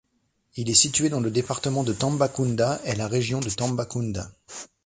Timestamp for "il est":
0.55-0.73